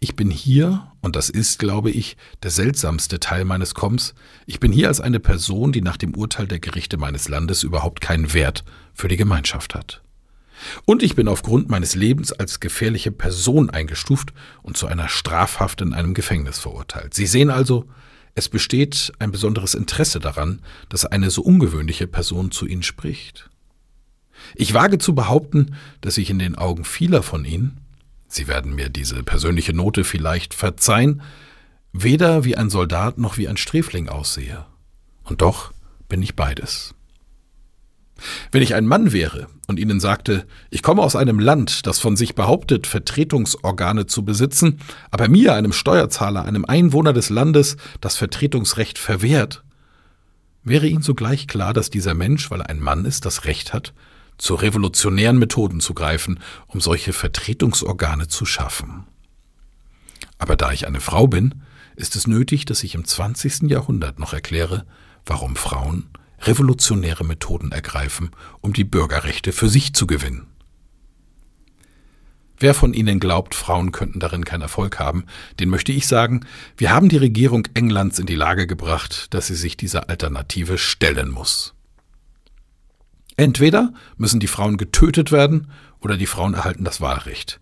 ich 0.00 0.14
bin 0.14 0.30
hier, 0.30 0.92
und 1.00 1.16
das 1.16 1.28
ist, 1.28 1.58
glaube 1.58 1.90
ich, 1.90 2.16
der 2.42 2.52
seltsamste 2.52 3.18
Teil 3.18 3.44
meines 3.44 3.74
Kommens, 3.74 4.14
ich 4.46 4.60
bin 4.60 4.70
hier 4.70 4.88
als 4.88 5.00
eine 5.00 5.18
Person, 5.18 5.72
die 5.72 5.80
nach 5.80 5.96
dem 5.96 6.14
Urteil 6.14 6.46
der 6.46 6.60
Gerichte 6.60 6.96
meines 6.98 7.28
Landes 7.28 7.64
überhaupt 7.64 8.00
keinen 8.00 8.32
Wert 8.32 8.64
für 8.94 9.08
die 9.08 9.16
Gemeinschaft 9.16 9.74
hat. 9.74 10.02
Und 10.84 11.02
ich 11.02 11.14
bin 11.14 11.28
aufgrund 11.28 11.68
meines 11.68 11.94
Lebens 11.94 12.32
als 12.32 12.60
gefährliche 12.60 13.12
Person 13.12 13.70
eingestuft 13.70 14.32
und 14.62 14.76
zu 14.76 14.86
einer 14.86 15.08
Strafhaft 15.08 15.80
in 15.80 15.94
einem 15.94 16.14
Gefängnis 16.14 16.58
verurteilt. 16.58 17.14
Sie 17.14 17.26
sehen 17.26 17.50
also, 17.50 17.86
es 18.34 18.48
besteht 18.48 19.12
ein 19.18 19.32
besonderes 19.32 19.74
Interesse 19.74 20.20
daran, 20.20 20.60
dass 20.88 21.04
eine 21.04 21.30
so 21.30 21.42
ungewöhnliche 21.42 22.06
Person 22.06 22.50
zu 22.50 22.66
Ihnen 22.66 22.82
spricht. 22.82 23.50
Ich 24.54 24.74
wage 24.74 24.98
zu 24.98 25.14
behaupten, 25.14 25.74
dass 26.00 26.18
ich 26.18 26.30
in 26.30 26.38
den 26.38 26.54
Augen 26.56 26.84
vieler 26.84 27.22
von 27.22 27.44
Ihnen, 27.44 27.80
Sie 28.28 28.46
werden 28.46 28.74
mir 28.74 28.90
diese 28.90 29.22
persönliche 29.22 29.72
Note 29.72 30.04
vielleicht 30.04 30.52
verzeihen, 30.52 31.22
weder 31.92 32.44
wie 32.44 32.56
ein 32.56 32.68
Soldat 32.68 33.16
noch 33.16 33.38
wie 33.38 33.48
ein 33.48 33.56
Sträfling 33.56 34.08
aussehe. 34.08 34.66
Und 35.24 35.40
doch 35.40 35.72
bin 36.08 36.22
ich 36.22 36.36
beides. 36.36 36.94
Wenn 38.50 38.62
ich 38.62 38.74
ein 38.74 38.86
Mann 38.86 39.12
wäre 39.12 39.46
und 39.66 39.78
Ihnen 39.78 40.00
sagte, 40.00 40.46
ich 40.70 40.82
komme 40.82 41.02
aus 41.02 41.16
einem 41.16 41.38
Land, 41.38 41.86
das 41.86 42.00
von 42.00 42.16
sich 42.16 42.34
behauptet, 42.34 42.86
Vertretungsorgane 42.86 44.06
zu 44.06 44.24
besitzen, 44.24 44.80
aber 45.10 45.28
mir, 45.28 45.54
einem 45.54 45.72
Steuerzahler, 45.72 46.44
einem 46.44 46.64
Einwohner 46.64 47.12
des 47.12 47.30
Landes, 47.30 47.76
das 48.00 48.16
Vertretungsrecht 48.16 48.98
verwehrt, 48.98 49.62
wäre 50.64 50.86
Ihnen 50.86 51.02
sogleich 51.02 51.46
klar, 51.46 51.72
dass 51.72 51.90
dieser 51.90 52.14
Mensch, 52.14 52.50
weil 52.50 52.60
er 52.60 52.70
ein 52.70 52.80
Mann 52.80 53.04
ist, 53.04 53.24
das 53.24 53.44
Recht 53.44 53.72
hat, 53.72 53.94
zu 54.36 54.54
revolutionären 54.54 55.38
Methoden 55.38 55.80
zu 55.80 55.94
greifen, 55.94 56.40
um 56.66 56.80
solche 56.80 57.12
Vertretungsorgane 57.12 58.28
zu 58.28 58.46
schaffen. 58.46 59.06
Aber 60.38 60.56
da 60.56 60.72
ich 60.72 60.86
eine 60.86 61.00
Frau 61.00 61.26
bin, 61.26 61.62
ist 61.96 62.14
es 62.14 62.28
nötig, 62.28 62.64
dass 62.64 62.84
ich 62.84 62.94
im 62.94 63.04
20. 63.04 63.62
Jahrhundert 63.62 64.20
noch 64.20 64.32
erkläre, 64.32 64.86
warum 65.26 65.56
Frauen 65.56 66.08
revolutionäre 66.40 67.24
Methoden 67.24 67.72
ergreifen, 67.72 68.30
um 68.60 68.72
die 68.72 68.84
Bürgerrechte 68.84 69.52
für 69.52 69.68
sich 69.68 69.94
zu 69.94 70.06
gewinnen. 70.06 70.46
Wer 72.60 72.74
von 72.74 72.92
Ihnen 72.92 73.20
glaubt, 73.20 73.54
Frauen 73.54 73.92
könnten 73.92 74.18
darin 74.18 74.44
keinen 74.44 74.62
Erfolg 74.62 74.98
haben, 74.98 75.26
den 75.60 75.68
möchte 75.68 75.92
ich 75.92 76.08
sagen, 76.08 76.44
wir 76.76 76.90
haben 76.90 77.08
die 77.08 77.16
Regierung 77.16 77.68
Englands 77.74 78.18
in 78.18 78.26
die 78.26 78.34
Lage 78.34 78.66
gebracht, 78.66 79.32
dass 79.32 79.46
sie 79.46 79.54
sich 79.54 79.76
dieser 79.76 80.08
Alternative 80.08 80.76
stellen 80.76 81.30
muss. 81.30 81.74
Entweder 83.36 83.92
müssen 84.16 84.40
die 84.40 84.48
Frauen 84.48 84.76
getötet 84.76 85.30
werden 85.30 85.70
oder 86.00 86.16
die 86.16 86.26
Frauen 86.26 86.54
erhalten 86.54 86.82
das 86.82 87.00
Wahlrecht. 87.00 87.60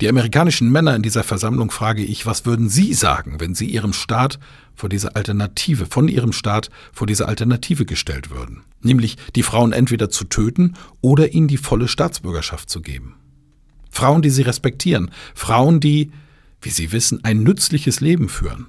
Die 0.00 0.08
amerikanischen 0.08 0.70
Männer 0.70 0.94
in 0.96 1.02
dieser 1.02 1.24
Versammlung 1.24 1.70
frage 1.70 2.04
ich, 2.04 2.26
was 2.26 2.46
würden 2.46 2.68
Sie 2.68 2.94
sagen, 2.94 3.40
wenn 3.40 3.54
Sie 3.54 3.66
Ihrem 3.66 3.92
Staat 3.92 4.38
vor 4.74 4.88
diese 4.88 5.16
Alternative, 5.16 5.86
von 5.86 6.08
Ihrem 6.08 6.32
Staat 6.32 6.70
vor 6.92 7.06
diese 7.06 7.28
Alternative 7.28 7.84
gestellt 7.84 8.30
würden? 8.30 8.62
Nämlich 8.82 9.16
die 9.34 9.42
Frauen 9.42 9.72
entweder 9.72 10.10
zu 10.10 10.24
töten 10.24 10.74
oder 11.00 11.32
ihnen 11.32 11.48
die 11.48 11.56
volle 11.56 11.88
Staatsbürgerschaft 11.88 12.70
zu 12.70 12.80
geben. 12.80 13.16
Frauen, 13.90 14.22
die 14.22 14.30
Sie 14.30 14.42
respektieren, 14.42 15.10
Frauen, 15.34 15.80
die, 15.80 16.12
wie 16.60 16.70
Sie 16.70 16.92
wissen, 16.92 17.24
ein 17.24 17.42
nützliches 17.42 18.00
Leben 18.00 18.28
führen. 18.28 18.66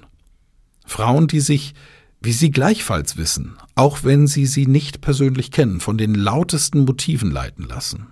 Frauen, 0.86 1.28
die 1.28 1.40
sich, 1.40 1.74
wie 2.20 2.32
Sie 2.32 2.50
gleichfalls 2.50 3.16
wissen, 3.16 3.56
auch 3.76 4.02
wenn 4.02 4.26
Sie 4.26 4.46
sie 4.46 4.66
nicht 4.66 5.00
persönlich 5.00 5.50
kennen, 5.52 5.80
von 5.80 5.98
den 5.98 6.14
lautesten 6.14 6.80
Motiven 6.80 7.30
leiten 7.30 7.64
lassen. 7.66 8.08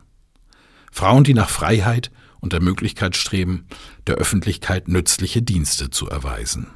Frauen, 0.93 1.25
die 1.25 1.35
nach 1.35 1.51
Freiheit, 1.51 2.11
und 2.41 2.53
der 2.53 2.61
Möglichkeit 2.61 3.17
streben, 3.17 3.67
der 4.07 4.17
Öffentlichkeit 4.17 4.89
nützliche 4.89 5.43
Dienste 5.43 5.91
zu 5.91 6.09
erweisen. 6.09 6.69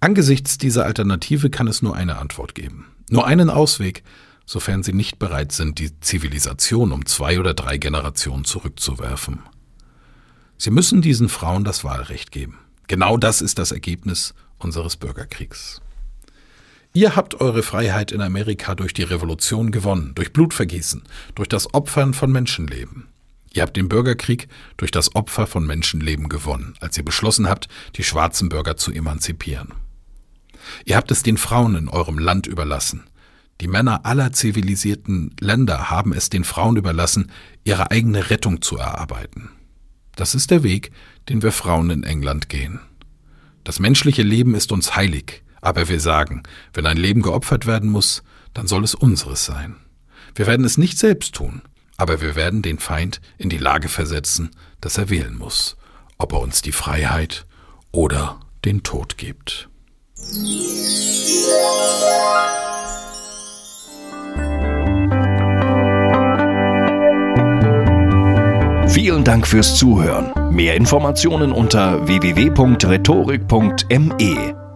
Angesichts 0.00 0.58
dieser 0.58 0.84
Alternative 0.84 1.50
kann 1.50 1.66
es 1.66 1.82
nur 1.82 1.94
eine 1.94 2.18
Antwort 2.18 2.54
geben, 2.54 2.86
nur 3.10 3.26
einen 3.26 3.50
Ausweg, 3.50 4.02
sofern 4.46 4.82
sie 4.82 4.92
nicht 4.92 5.18
bereit 5.18 5.52
sind, 5.52 5.78
die 5.78 5.98
Zivilisation 6.00 6.92
um 6.92 7.04
zwei 7.04 7.38
oder 7.38 7.54
drei 7.54 7.78
Generationen 7.78 8.44
zurückzuwerfen. 8.44 9.40
Sie 10.56 10.70
müssen 10.70 11.02
diesen 11.02 11.28
Frauen 11.28 11.64
das 11.64 11.84
Wahlrecht 11.84 12.32
geben. 12.32 12.58
Genau 12.86 13.16
das 13.16 13.42
ist 13.42 13.58
das 13.58 13.72
Ergebnis 13.72 14.34
unseres 14.58 14.96
Bürgerkriegs. 14.96 15.80
Ihr 16.94 17.14
habt 17.14 17.40
eure 17.40 17.62
Freiheit 17.62 18.10
in 18.10 18.22
Amerika 18.22 18.74
durch 18.74 18.94
die 18.94 19.02
Revolution 19.02 19.70
gewonnen, 19.70 20.12
durch 20.14 20.32
Blutvergießen, 20.32 21.02
durch 21.34 21.48
das 21.48 21.72
Opfern 21.74 22.14
von 22.14 22.32
Menschenleben. 22.32 23.06
Ihr 23.58 23.62
habt 23.62 23.76
den 23.76 23.88
Bürgerkrieg 23.88 24.46
durch 24.76 24.92
das 24.92 25.16
Opfer 25.16 25.48
von 25.48 25.66
Menschenleben 25.66 26.28
gewonnen, 26.28 26.74
als 26.78 26.96
ihr 26.96 27.04
beschlossen 27.04 27.48
habt, 27.48 27.66
die 27.96 28.04
schwarzen 28.04 28.48
Bürger 28.48 28.76
zu 28.76 28.92
emanzipieren. 28.92 29.74
Ihr 30.84 30.96
habt 30.96 31.10
es 31.10 31.24
den 31.24 31.36
Frauen 31.36 31.74
in 31.74 31.88
eurem 31.88 32.20
Land 32.20 32.46
überlassen. 32.46 33.02
Die 33.60 33.66
Männer 33.66 34.06
aller 34.06 34.32
zivilisierten 34.32 35.34
Länder 35.40 35.90
haben 35.90 36.12
es 36.12 36.30
den 36.30 36.44
Frauen 36.44 36.76
überlassen, 36.76 37.32
ihre 37.64 37.90
eigene 37.90 38.30
Rettung 38.30 38.62
zu 38.62 38.76
erarbeiten. 38.76 39.50
Das 40.14 40.36
ist 40.36 40.52
der 40.52 40.62
Weg, 40.62 40.92
den 41.28 41.42
wir 41.42 41.50
Frauen 41.50 41.90
in 41.90 42.04
England 42.04 42.48
gehen. 42.48 42.78
Das 43.64 43.80
menschliche 43.80 44.22
Leben 44.22 44.54
ist 44.54 44.70
uns 44.70 44.94
heilig, 44.94 45.42
aber 45.60 45.88
wir 45.88 45.98
sagen, 45.98 46.44
wenn 46.74 46.86
ein 46.86 46.96
Leben 46.96 47.22
geopfert 47.22 47.66
werden 47.66 47.90
muss, 47.90 48.22
dann 48.54 48.68
soll 48.68 48.84
es 48.84 48.94
unseres 48.94 49.44
sein. 49.44 49.74
Wir 50.36 50.46
werden 50.46 50.64
es 50.64 50.78
nicht 50.78 50.96
selbst 50.96 51.34
tun, 51.34 51.60
aber 51.98 52.22
wir 52.22 52.36
werden 52.36 52.62
den 52.62 52.78
Feind 52.78 53.20
in 53.36 53.50
die 53.50 53.58
Lage 53.58 53.88
versetzen, 53.88 54.52
dass 54.80 54.96
er 54.96 55.10
wählen 55.10 55.36
muss, 55.36 55.76
ob 56.16 56.32
er 56.32 56.40
uns 56.40 56.62
die 56.62 56.72
Freiheit 56.72 57.44
oder 57.92 58.40
den 58.64 58.82
Tod 58.82 59.18
gibt. 59.18 59.68
Vielen 68.88 69.24
Dank 69.24 69.46
fürs 69.46 69.76
Zuhören. 69.76 70.54
Mehr 70.54 70.76
Informationen 70.76 71.52
unter 71.52 72.06
www.rhetorik.me. 72.06 74.67